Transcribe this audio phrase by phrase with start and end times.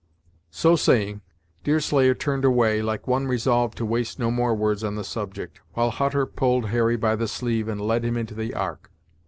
[0.49, 1.21] So saying,
[1.63, 5.91] Deerslayer turned away, like one resolved to waste no more words on the subject, while
[5.91, 8.89] Hutter pulled Harry by the sleeve, and led him into the ark.